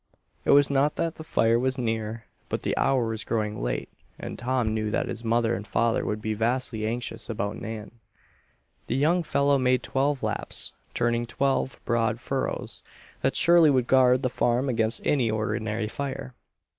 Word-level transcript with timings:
It 0.45 0.49
was 0.49 0.71
not 0.71 0.95
that 0.95 1.13
the 1.13 1.23
fire 1.23 1.59
was 1.59 1.77
near; 1.77 2.25
but 2.49 2.63
the 2.63 2.75
hour 2.75 3.05
was 3.09 3.23
growing 3.23 3.61
late 3.61 3.87
and 4.17 4.35
Tom 4.39 4.73
knew 4.73 4.89
that 4.89 5.07
his 5.07 5.23
mother 5.23 5.53
and 5.53 5.67
father 5.67 6.03
would 6.03 6.23
be 6.23 6.33
vastly 6.33 6.87
anxious 6.87 7.29
about 7.29 7.57
Nan. 7.61 7.91
The 8.87 8.95
young 8.95 9.21
fellow 9.21 9.59
made 9.59 9.83
twelve 9.83 10.23
laps, 10.23 10.73
turning 10.95 11.27
twelve 11.27 11.79
broad 11.85 12.19
furrows 12.19 12.81
that 13.21 13.35
surely 13.35 13.69
would 13.69 13.85
guard 13.85 14.23
the 14.23 14.29
farm 14.29 14.69
against 14.69 15.05
any 15.05 15.29
ordinary 15.29 15.87
fire. 15.87 16.33